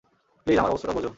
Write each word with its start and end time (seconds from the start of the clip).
Please, 0.47 0.57
আমার 0.59 0.71
অবস্থাটা 0.71 0.93
বোঝ। 0.93 1.05